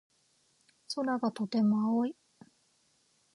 [0.95, 2.15] 空がとても青い。